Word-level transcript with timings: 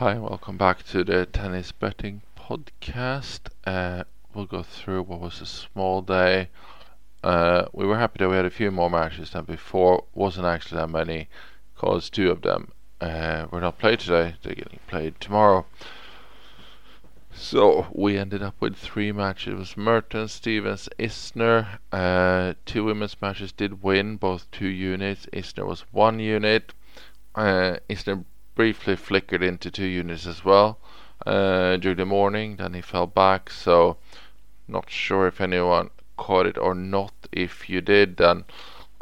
Hi, 0.00 0.18
welcome 0.18 0.56
back 0.56 0.82
to 0.84 1.04
the 1.04 1.26
tennis 1.26 1.72
betting 1.72 2.22
podcast. 2.34 3.40
Uh, 3.66 4.04
we'll 4.32 4.46
go 4.46 4.62
through 4.62 5.02
what 5.02 5.20
was 5.20 5.42
a 5.42 5.44
small 5.44 6.00
day. 6.00 6.48
Uh, 7.22 7.66
we 7.74 7.84
were 7.84 7.98
happy 7.98 8.16
that 8.20 8.30
we 8.30 8.36
had 8.36 8.46
a 8.46 8.50
few 8.50 8.70
more 8.70 8.88
matches 8.88 9.32
than 9.32 9.44
before. 9.44 10.04
Wasn't 10.14 10.46
actually 10.46 10.80
that 10.80 10.88
many, 10.88 11.28
cause 11.76 12.08
two 12.08 12.30
of 12.30 12.40
them 12.40 12.72
uh, 13.02 13.48
were 13.50 13.60
not 13.60 13.78
played 13.78 14.00
today. 14.00 14.36
They're 14.42 14.54
getting 14.54 14.78
played 14.86 15.20
tomorrow. 15.20 15.66
So 17.34 17.88
we 17.92 18.16
ended 18.16 18.42
up 18.42 18.54
with 18.58 18.76
three 18.76 19.12
matches. 19.12 19.52
It 19.52 19.58
was 19.58 19.76
Mertens, 19.76 20.32
Stephens, 20.32 20.88
Isner. 20.98 21.78
Uh, 21.92 22.54
two 22.64 22.84
women's 22.84 23.20
matches 23.20 23.52
did 23.52 23.82
win, 23.82 24.16
both 24.16 24.50
two 24.50 24.68
units. 24.68 25.26
Isner 25.26 25.66
was 25.66 25.84
one 25.92 26.20
unit. 26.20 26.72
Uh, 27.34 27.76
Isner 27.90 28.24
briefly 28.54 28.96
flickered 28.96 29.42
into 29.42 29.70
two 29.70 29.86
units 29.86 30.26
as 30.26 30.44
well 30.44 30.78
uh, 31.26 31.76
during 31.76 31.96
the 31.96 32.06
morning. 32.06 32.56
Then 32.56 32.74
he 32.74 32.80
fell 32.80 33.06
back. 33.06 33.50
So 33.50 33.96
not 34.68 34.90
sure 34.90 35.26
if 35.26 35.40
anyone 35.40 35.90
caught 36.16 36.46
it 36.46 36.58
or 36.58 36.74
not. 36.74 37.12
If 37.32 37.68
you 37.68 37.80
did, 37.80 38.16
then 38.16 38.44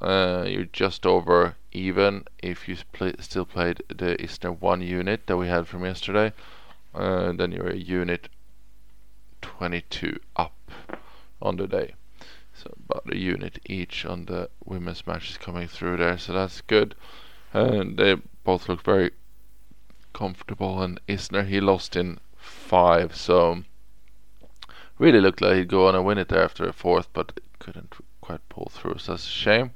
uh, 0.00 0.44
you're 0.46 0.64
just 0.64 1.06
over 1.06 1.56
even. 1.72 2.24
If 2.38 2.68
you 2.68 2.76
still 2.76 3.44
played 3.44 3.82
the 3.88 4.16
Isner 4.16 4.58
one 4.60 4.82
unit 4.82 5.26
that 5.26 5.36
we 5.36 5.48
had 5.48 5.66
from 5.66 5.84
yesterday, 5.84 6.32
uh, 6.94 7.32
then 7.32 7.52
you're 7.52 7.70
a 7.70 7.76
unit 7.76 8.28
22 9.42 10.18
up 10.36 10.70
on 11.40 11.56
the 11.56 11.66
day. 11.66 11.94
So 12.54 12.74
about 12.88 13.12
a 13.12 13.18
unit 13.18 13.58
each 13.66 14.06
on 14.06 14.24
the 14.24 14.48
women's 14.64 15.06
matches 15.06 15.36
coming 15.36 15.68
through 15.68 15.98
there. 15.98 16.18
So 16.18 16.32
that's 16.32 16.62
good. 16.62 16.94
And 17.52 17.96
they 17.96 18.16
both 18.44 18.68
look 18.68 18.82
very 18.82 19.10
comfortable. 20.16 20.82
And 20.82 20.98
Isner, 21.06 21.46
he 21.46 21.60
lost 21.60 21.94
in 21.94 22.18
five, 22.38 23.14
so 23.14 23.62
really 24.98 25.20
looked 25.20 25.42
like 25.42 25.56
he'd 25.56 25.68
go 25.68 25.86
on 25.86 25.94
and 25.94 26.06
win 26.06 26.16
it 26.16 26.28
there 26.28 26.42
after 26.42 26.66
a 26.66 26.72
fourth, 26.72 27.08
but 27.12 27.38
couldn't 27.58 27.92
quite 28.22 28.48
pull 28.48 28.70
through, 28.72 28.96
so 28.98 29.12
that's 29.12 29.26
a 29.26 29.30
shame. 29.30 29.72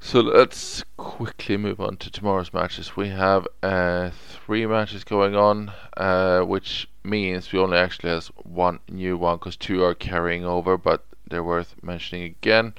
So 0.00 0.20
let's 0.20 0.82
quickly 0.96 1.56
move 1.58 1.80
on 1.80 1.96
to 1.98 2.10
tomorrow's 2.10 2.54
matches. 2.54 2.96
We 2.96 3.08
have 3.08 3.46
uh, 3.62 4.10
three 4.28 4.64
matches 4.64 5.04
going 5.04 5.34
on, 5.36 5.72
uh, 5.96 6.40
which 6.42 6.88
means 7.04 7.52
we 7.52 7.58
only 7.58 7.76
actually 7.76 8.10
has 8.10 8.28
one 8.44 8.78
new 8.88 9.18
one 9.18 9.36
because 9.36 9.56
two 9.56 9.82
are 9.84 9.94
carrying 9.94 10.44
over, 10.44 10.78
but 10.78 11.04
they're 11.28 11.44
worth 11.44 11.74
mentioning 11.82 12.24
again. 12.24 12.74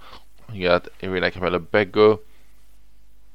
We 0.52 0.62
got 0.62 0.88
Irina 1.02 1.30
Camelia 1.32 1.60
Begu, 1.60 2.20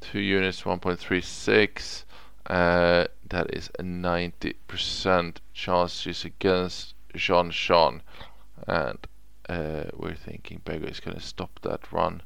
two 0.01 0.21
units, 0.21 0.63
1.36. 0.63 2.05
Uh, 2.47 3.07
that 3.29 3.55
is 3.55 3.71
a 3.79 3.83
90% 3.83 5.37
chance 5.55 6.01
she's 6.01 6.25
against 6.25 6.95
Jeanjean. 7.15 8.01
And 8.67 8.99
uh, 9.49 9.85
we're 9.95 10.15
thinking 10.15 10.61
Begu 10.65 10.91
is 10.91 11.01
going 11.01 11.17
to 11.17 11.23
stop 11.23 11.61
that 11.63 11.93
run 11.93 12.23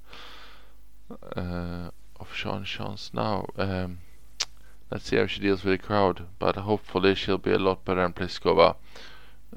uh, 1.11 1.91
of 2.19 2.28
Jeanjean's 2.33 3.11
now. 3.12 3.47
Um, 3.56 3.98
let's 4.91 5.09
see 5.09 5.17
how 5.17 5.27
she 5.27 5.41
deals 5.41 5.64
with 5.64 5.81
the 5.81 5.87
crowd, 5.87 6.27
but 6.39 6.56
hopefully 6.56 7.14
she'll 7.14 7.39
be 7.39 7.53
a 7.53 7.59
lot 7.59 7.84
better 7.84 8.03
than 8.03 8.12
Pliskova. 8.12 8.77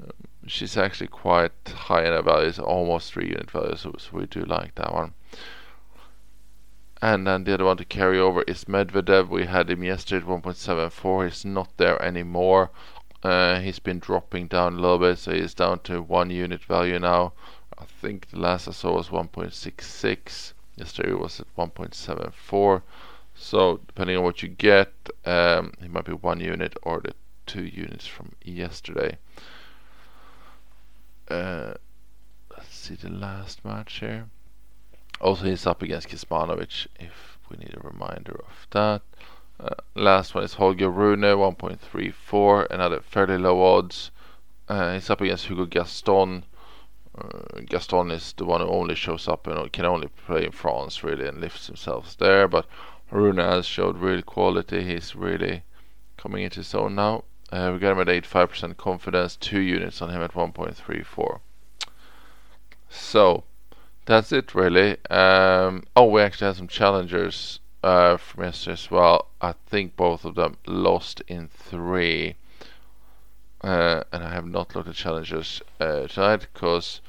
Um, 0.00 0.10
she's 0.46 0.76
actually 0.76 1.08
quite 1.08 1.52
high 1.68 2.04
in 2.04 2.12
her 2.12 2.22
values, 2.22 2.58
almost 2.58 3.12
3 3.12 3.26
unit 3.26 3.50
values, 3.50 3.80
so, 3.80 3.94
so 3.98 4.10
we 4.12 4.26
do 4.26 4.42
like 4.42 4.74
that 4.76 4.92
one. 4.92 5.14
And 7.02 7.26
then 7.26 7.44
the 7.44 7.54
other 7.54 7.64
one 7.64 7.78
to 7.78 7.84
carry 7.84 8.18
over 8.18 8.42
is 8.42 8.64
Medvedev. 8.66 9.28
We 9.28 9.46
had 9.46 9.70
him 9.70 9.82
yesterday 9.82 10.24
at 10.24 10.42
1.74. 10.42 11.24
He's 11.24 11.44
not 11.44 11.74
there 11.78 12.00
anymore. 12.02 12.70
Uh, 13.22 13.60
he's 13.60 13.78
been 13.78 13.98
dropping 13.98 14.48
down 14.48 14.74
a 14.74 14.80
little 14.80 14.98
bit, 14.98 15.18
so 15.18 15.32
he's 15.32 15.54
down 15.54 15.80
to 15.80 16.02
one 16.02 16.30
unit 16.30 16.62
value 16.64 16.98
now. 16.98 17.32
I 17.78 17.84
think 17.84 18.28
the 18.28 18.38
last 18.38 18.68
I 18.68 18.72
saw 18.72 18.96
was 18.96 19.08
1.66. 19.08 20.52
Yesterday 20.76 21.12
was 21.12 21.40
at 21.40 21.56
1.74. 21.56 22.82
So 23.34 23.80
depending 23.86 24.18
on 24.18 24.24
what 24.24 24.42
you 24.42 24.48
get, 24.48 24.92
um, 25.24 25.72
it 25.82 25.90
might 25.90 26.04
be 26.04 26.12
one 26.12 26.40
unit 26.40 26.76
or 26.82 27.00
the 27.00 27.14
two 27.46 27.64
units 27.64 28.06
from 28.06 28.32
yesterday. 28.44 29.16
Uh, 31.28 31.74
let's 32.50 32.74
see 32.74 32.94
the 32.94 33.08
last 33.08 33.64
match 33.64 34.00
here. 34.00 34.28
Also, 35.20 35.44
he's 35.44 35.66
up 35.66 35.82
against 35.82 36.08
Kecmanovic, 36.08 36.86
if 36.98 37.38
we 37.50 37.58
need 37.58 37.76
a 37.76 37.86
reminder 37.86 38.42
of 38.48 38.66
that. 38.70 39.02
Uh, 39.58 39.74
last 39.94 40.34
one 40.34 40.44
is 40.44 40.54
Holger 40.54 40.88
Rune, 40.88 41.20
1.34, 41.20 42.66
another 42.70 43.00
fairly 43.00 43.36
low 43.36 43.62
odds. 43.62 44.10
Uh, 44.68 44.94
he's 44.94 45.10
up 45.10 45.20
against 45.20 45.46
Hugo 45.46 45.66
Gaston. 45.66 46.44
Uh, 47.14 47.60
Gaston 47.66 48.10
is 48.10 48.32
the 48.32 48.46
one 48.46 48.62
who 48.62 48.68
only 48.68 48.94
shows 48.94 49.28
up 49.28 49.46
and 49.46 49.70
can 49.72 49.84
only 49.84 50.08
play 50.08 50.46
in 50.46 50.52
France, 50.52 51.04
really, 51.04 51.28
and 51.28 51.40
lifts 51.40 51.66
himself 51.66 52.16
there. 52.16 52.48
But 52.48 52.66
Rune 53.10 53.36
has 53.36 53.66
showed 53.66 53.98
real 53.98 54.22
quality. 54.22 54.84
He's 54.84 55.14
really 55.14 55.64
coming 56.16 56.44
into 56.44 56.60
his 56.60 56.74
own 56.74 56.94
now. 56.94 57.24
Uh, 57.52 57.70
we 57.74 57.80
got 57.80 57.92
him 57.92 58.00
at 58.00 58.22
85% 58.24 58.76
confidence, 58.76 59.36
two 59.36 59.60
units 59.60 60.00
on 60.00 60.10
him 60.10 60.22
at 60.22 60.32
1.34. 60.32 61.40
So, 62.88 63.44
that's 64.10 64.32
it 64.32 64.54
really. 64.56 64.96
Um, 65.08 65.84
oh, 65.94 66.06
we 66.06 66.20
actually 66.20 66.48
had 66.48 66.56
some 66.56 66.66
challengers 66.66 67.60
uh, 67.84 68.16
from 68.16 68.44
yesterday 68.44 68.72
as 68.72 68.90
well. 68.90 69.28
I 69.40 69.54
think 69.68 69.96
both 69.96 70.24
of 70.24 70.34
them 70.34 70.56
lost 70.66 71.22
in 71.28 71.48
three. 71.48 72.34
Uh, 73.62 74.02
and 74.12 74.24
I 74.24 74.32
have 74.32 74.46
not 74.46 74.74
looked 74.74 74.88
at 74.88 74.96
challengers 74.96 75.62
uh, 75.78 76.08
tonight 76.08 76.48
because 76.52 77.00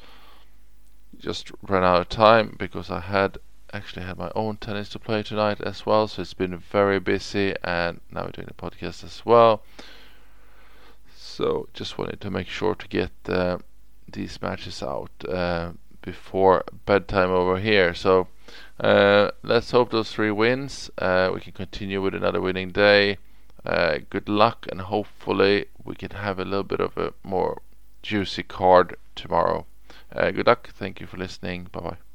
just 1.17 1.51
ran 1.67 1.83
out 1.83 2.01
of 2.01 2.09
time 2.09 2.55
because 2.59 2.91
I 2.91 2.99
had 2.99 3.37
actually 3.73 4.05
had 4.05 4.17
my 4.17 4.31
own 4.35 4.57
tennis 4.57 4.89
to 4.89 4.99
play 4.99 5.23
tonight 5.23 5.59
as 5.61 5.85
well. 5.85 6.07
So 6.07 6.21
it's 6.21 6.35
been 6.35 6.57
very 6.57 6.99
busy, 6.99 7.55
and 7.63 7.99
now 8.11 8.25
we're 8.25 8.31
doing 8.31 8.47
the 8.47 8.53
podcast 8.53 9.03
as 9.03 9.25
well. 9.25 9.63
So 11.15 11.67
just 11.73 11.97
wanted 11.97 12.21
to 12.21 12.29
make 12.29 12.47
sure 12.47 12.75
to 12.75 12.87
get 12.87 13.11
uh, 13.27 13.57
these 14.11 14.39
matches 14.41 14.83
out 14.83 15.09
uh, 15.27 15.71
before 16.01 16.63
bedtime 16.85 17.29
over 17.29 17.59
here. 17.59 17.93
So 17.93 18.27
uh, 18.79 19.31
let's 19.43 19.71
hope 19.71 19.91
those 19.91 20.11
three 20.11 20.31
wins. 20.31 20.89
Uh, 20.97 21.31
we 21.33 21.41
can 21.41 21.53
continue 21.53 22.01
with 22.01 22.15
another 22.15 22.41
winning 22.41 22.71
day. 22.71 23.17
Uh, 23.65 23.99
good 24.09 24.27
luck, 24.27 24.65
and 24.71 24.81
hopefully 24.81 25.67
we 25.83 25.95
can 25.95 26.11
have 26.11 26.39
a 26.39 26.45
little 26.45 26.63
bit 26.63 26.79
of 26.79 26.97
a 26.97 27.13
more 27.23 27.61
juicy 28.01 28.43
card 28.43 28.95
tomorrow. 29.15 29.65
Uh, 30.13 30.31
good 30.31 30.47
luck. 30.47 30.69
Thank 30.73 30.99
you 30.99 31.07
for 31.07 31.17
listening. 31.17 31.67
Bye 31.71 31.79
bye. 31.81 32.10